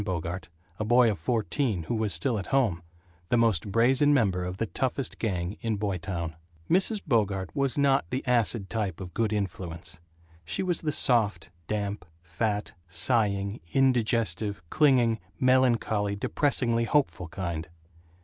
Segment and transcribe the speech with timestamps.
[0.03, 0.49] Bogart,
[0.79, 2.81] a boy of fourteen who was still at home,
[3.29, 6.35] the most brazen member of the toughest gang in Boytown.
[6.67, 7.03] Mrs.
[7.05, 9.99] Bogart was not the acid type of Good Influence.
[10.43, 17.69] She was the soft, damp, fat, sighing, indigestive, clinging, melancholy, depressingly hopeful kind.